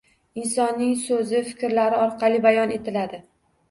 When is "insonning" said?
0.43-0.95